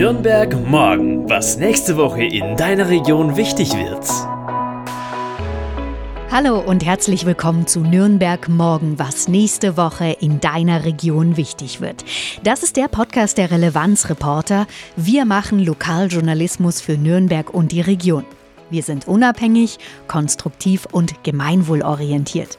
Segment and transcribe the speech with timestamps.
[0.00, 4.08] Nürnberg morgen, was nächste Woche in deiner Region wichtig wird.
[6.30, 12.02] Hallo und herzlich willkommen zu Nürnberg morgen, was nächste Woche in deiner Region wichtig wird.
[12.42, 14.66] Das ist der Podcast der Relevanzreporter.
[14.96, 18.24] Wir machen Lokaljournalismus für Nürnberg und die Region.
[18.70, 19.78] Wir sind unabhängig,
[20.08, 22.56] konstruktiv und gemeinwohlorientiert.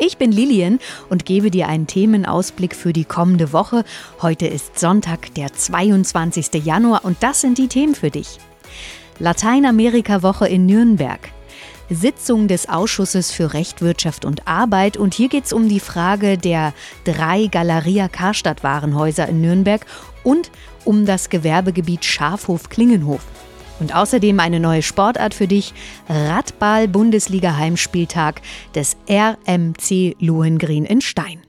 [0.00, 0.78] Ich bin Lilian
[1.08, 3.84] und gebe dir einen Themenausblick für die kommende Woche.
[4.22, 6.64] Heute ist Sonntag, der 22.
[6.64, 8.38] Januar und das sind die Themen für dich.
[9.18, 11.32] Lateinamerika-Woche in Nürnberg.
[11.90, 14.96] Sitzung des Ausschusses für Recht, Wirtschaft und Arbeit.
[14.96, 19.84] Und hier geht es um die Frage der drei Galeria Karstadt Warenhäuser in Nürnberg
[20.22, 20.52] und
[20.84, 23.22] um das Gewerbegebiet Schafhof-Klingenhof.
[23.80, 25.72] Und außerdem eine neue Sportart für dich:
[26.08, 28.42] Radball-Bundesliga-Heimspieltag
[28.74, 31.47] des RMC Lohengrin in Stein.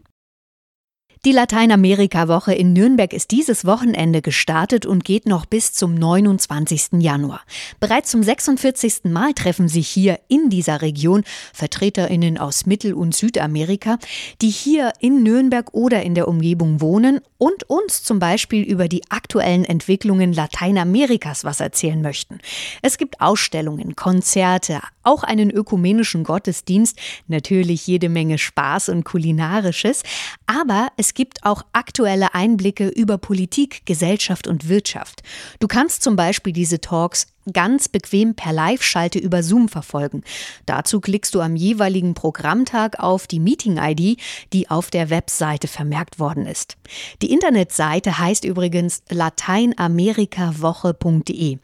[1.26, 7.02] Die Lateinamerika-Woche in Nürnberg ist dieses Wochenende gestartet und geht noch bis zum 29.
[7.02, 7.42] Januar.
[7.82, 9.04] Bereits zum 46.
[9.04, 14.00] Mal treffen sich hier in dieser Region VertreterInnen aus Mittel- und Südamerika,
[14.42, 19.02] die hier in Nürnberg oder in der Umgebung wohnen und uns zum Beispiel über die
[19.10, 22.40] aktuellen Entwicklungen Lateinamerikas was erzählen möchten.
[22.82, 30.04] Es gibt Ausstellungen, Konzerte, auch einen ökumenischen Gottesdienst, natürlich jede Menge Spaß und Kulinarisches,
[30.46, 35.22] aber es gibt auch aktuelle Einblicke über Politik, Gesellschaft und Wirtschaft.
[35.60, 40.24] Du kannst zum Beispiel diese Talks ganz bequem per Live-Schalte über Zoom verfolgen.
[40.66, 44.20] Dazu klickst du am jeweiligen Programmtag auf die Meeting-ID,
[44.54, 46.78] die auf der Webseite vermerkt worden ist.
[47.22, 51.58] Die Internetseite heißt übrigens lateinamerikawoche.de.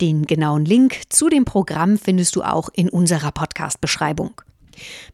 [0.00, 4.40] Den genauen Link zu dem Programm findest du auch in unserer Podcast-Beschreibung.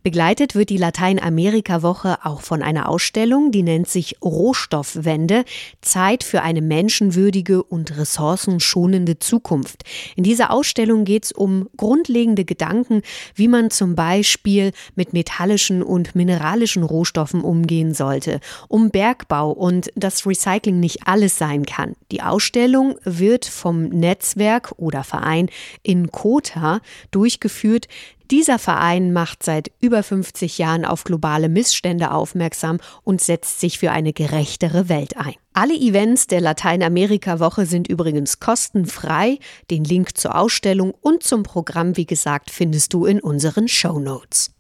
[0.03, 5.45] Begleitet wird die Lateinamerika-Woche auch von einer Ausstellung, die nennt sich Rohstoffwende,
[5.81, 9.85] Zeit für eine menschenwürdige und ressourcenschonende Zukunft.
[10.17, 13.03] In dieser Ausstellung geht es um grundlegende Gedanken,
[13.35, 20.27] wie man zum Beispiel mit metallischen und mineralischen Rohstoffen umgehen sollte, um Bergbau und das
[20.27, 21.97] Recycling nicht alles sein kann.
[22.11, 25.49] Die Ausstellung wird vom Netzwerk oder Verein
[25.83, 26.81] in Kota
[27.11, 27.89] durchgeführt,
[28.31, 33.91] dieser Verein macht seit über 50 Jahren auf globale Missstände aufmerksam und setzt sich für
[33.91, 35.35] eine gerechtere Welt ein.
[35.53, 39.39] Alle Events der Lateinamerika-Woche sind übrigens kostenfrei.
[39.71, 44.53] Den Link zur Ausstellung und zum Programm, wie gesagt, findest du in unseren Show Notes.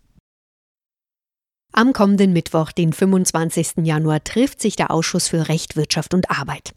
[1.72, 3.84] Am kommenden Mittwoch, den 25.
[3.84, 6.72] Januar, trifft sich der Ausschuss für Recht, Wirtschaft und Arbeit.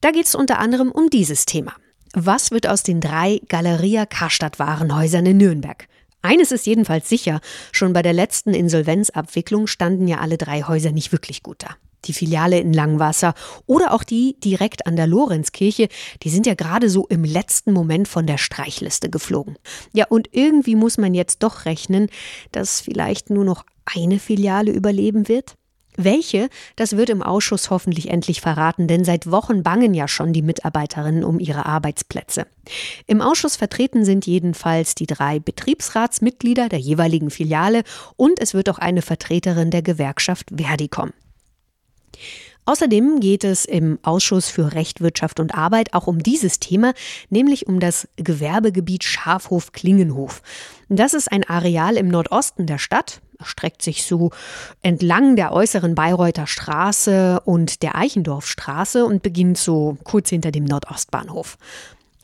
[0.00, 1.72] Da geht es unter anderem um dieses Thema.
[2.12, 5.86] Was wird aus den drei Galeria Karstadt Warenhäusern in Nürnberg?
[6.22, 7.40] Eines ist jedenfalls sicher,
[7.72, 11.76] schon bei der letzten Insolvenzabwicklung standen ja alle drei Häuser nicht wirklich gut da.
[12.04, 13.34] Die Filiale in Langwasser
[13.66, 15.88] oder auch die direkt an der Lorenzkirche,
[16.22, 19.56] die sind ja gerade so im letzten Moment von der Streichliste geflogen.
[19.92, 22.08] Ja, und irgendwie muss man jetzt doch rechnen,
[22.50, 25.56] dass vielleicht nur noch eine Filiale überleben wird?
[25.96, 30.42] Welche, das wird im Ausschuss hoffentlich endlich verraten, denn seit Wochen bangen ja schon die
[30.42, 32.46] Mitarbeiterinnen um ihre Arbeitsplätze.
[33.06, 37.82] Im Ausschuss vertreten sind jedenfalls die drei Betriebsratsmitglieder der jeweiligen Filiale
[38.16, 41.12] und es wird auch eine Vertreterin der Gewerkschaft Verdi kommen.
[42.64, 46.94] Außerdem geht es im Ausschuss für Recht, Wirtschaft und Arbeit auch um dieses Thema,
[47.28, 50.42] nämlich um das Gewerbegebiet Schafhof-Klingenhof.
[50.88, 54.30] Das ist ein Areal im Nordosten der Stadt, streckt sich so
[54.82, 61.58] entlang der äußeren Bayreuther Straße und der Eichendorfstraße und beginnt so kurz hinter dem Nordostbahnhof.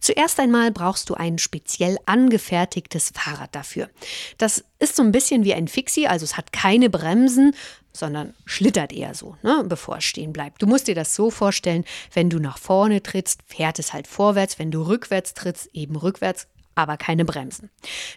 [0.00, 3.90] Zuerst einmal brauchst du ein speziell angefertigtes Fahrrad dafür.
[4.38, 7.54] Das ist so ein bisschen wie ein Fixie, also es hat keine Bremsen,
[7.92, 10.62] sondern schlittert eher so, ne, bevor es stehen bleibt.
[10.62, 11.84] Du musst dir das so vorstellen,
[12.14, 16.46] wenn du nach vorne trittst, fährt es halt vorwärts, wenn du rückwärts trittst, eben rückwärts,
[16.74, 17.70] aber keine Bremsen.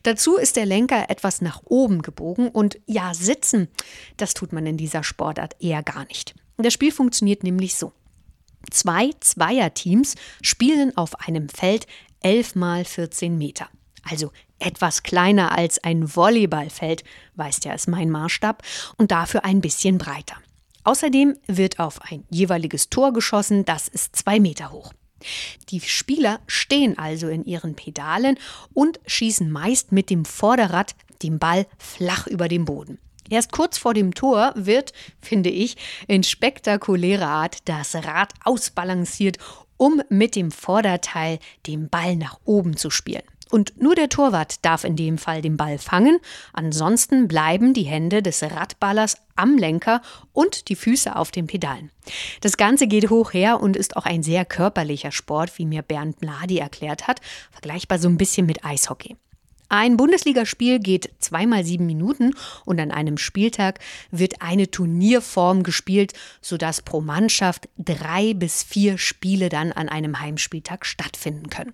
[0.04, 3.68] Dazu ist der Lenker etwas nach oben gebogen und ja, sitzen,
[4.16, 6.36] das tut man in dieser Sportart eher gar nicht.
[6.58, 7.92] Das Spiel funktioniert nämlich so.
[8.71, 11.88] Zwei Zweierteams spielen auf einem Feld
[12.21, 13.69] 11 mal 14 Meter.
[14.03, 17.03] Also etwas kleiner als ein Volleyballfeld,
[17.35, 18.63] weißt ja, ist mein Maßstab,
[18.97, 20.35] und dafür ein bisschen breiter.
[20.83, 24.94] Außerdem wird auf ein jeweiliges Tor geschossen, das ist zwei Meter hoch.
[25.69, 28.38] Die Spieler stehen also in ihren Pedalen
[28.73, 33.00] und schießen meist mit dem Vorderrad den Ball flach über den Boden.
[33.30, 35.77] Erst kurz vor dem Tor wird, finde ich,
[36.07, 39.38] in spektakulärer Art das Rad ausbalanciert,
[39.77, 43.24] um mit dem Vorderteil den Ball nach oben zu spielen.
[43.51, 46.19] Und nur der Torwart darf in dem Fall den Ball fangen,
[46.51, 50.01] ansonsten bleiben die Hände des Radballers am Lenker
[50.33, 51.92] und die Füße auf den Pedalen.
[52.42, 56.22] Das Ganze geht hoch her und ist auch ein sehr körperlicher Sport, wie mir Bernd
[56.22, 59.16] Mladi erklärt hat, vergleichbar so ein bisschen mit Eishockey.
[59.77, 62.33] Ein Bundesligaspiel geht zweimal sieben Minuten
[62.63, 63.80] und an einem Spieltag
[64.10, 70.86] wird eine Turnierform gespielt, sodass pro Mannschaft drei bis vier Spiele dann an einem Heimspieltag
[70.86, 71.74] stattfinden können.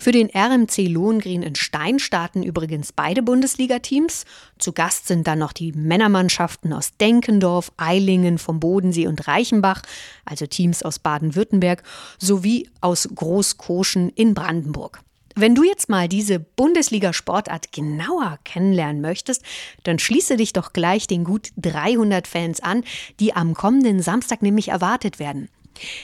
[0.00, 4.24] Für den RMC Lohengrin in Stein starten übrigens beide Bundesliga-Teams.
[4.58, 9.82] Zu Gast sind dann noch die Männermannschaften aus Denkendorf, Eilingen, vom Bodensee und Reichenbach,
[10.24, 11.84] also Teams aus Baden-Württemberg,
[12.18, 15.04] sowie aus Großkoschen in Brandenburg.
[15.40, 19.44] Wenn du jetzt mal diese Bundesliga-Sportart genauer kennenlernen möchtest,
[19.84, 22.82] dann schließe dich doch gleich den gut 300 Fans an,
[23.20, 25.48] die am kommenden Samstag nämlich erwartet werden.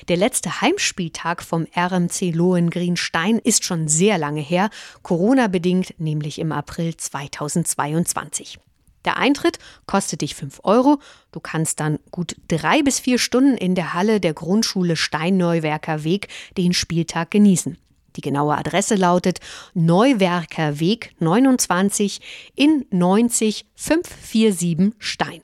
[0.07, 4.71] Der letzte Heimspieltag vom RMC Lohengrin-Stein ist schon sehr lange her,
[5.03, 8.61] Corona-bedingt, nämlich im April 2022.
[9.05, 11.01] Der Eintritt kostet dich 5 Euro.
[11.33, 16.29] Du kannst dann gut drei bis vier Stunden in der Halle der Grundschule Steinneuwerker Weg
[16.57, 17.79] den Spieltag genießen.
[18.17, 19.41] Die genaue Adresse lautet
[19.75, 22.21] Neuwerker Weg 29
[22.55, 25.43] in 90 547 Stein.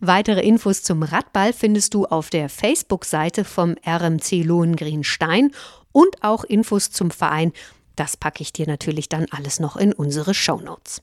[0.00, 5.50] Weitere Infos zum Radball findest du auf der Facebook-Seite vom RMC Lohengrin Stein
[5.92, 7.52] und auch Infos zum Verein.
[7.96, 11.02] Das packe ich dir natürlich dann alles noch in unsere Show Notes.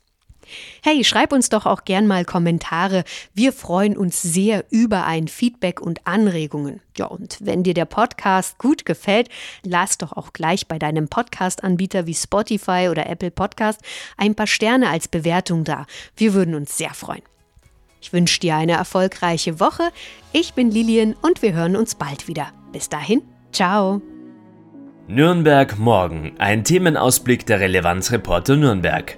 [0.81, 3.03] Hey, schreib uns doch auch gern mal Kommentare.
[3.33, 6.81] Wir freuen uns sehr über ein Feedback und Anregungen.
[6.97, 9.29] Ja, und wenn dir der Podcast gut gefällt,
[9.63, 13.81] lass doch auch gleich bei deinem Podcast-Anbieter wie Spotify oder Apple Podcast
[14.17, 15.85] ein paar Sterne als Bewertung da.
[16.15, 17.23] Wir würden uns sehr freuen.
[18.01, 19.89] Ich wünsche dir eine erfolgreiche Woche.
[20.33, 22.51] Ich bin Lilian und wir hören uns bald wieder.
[22.73, 23.21] Bis dahin,
[23.53, 24.01] ciao.
[25.07, 26.33] Nürnberg morgen.
[26.37, 29.17] Ein Themenausblick der Relevanzreporter Nürnberg.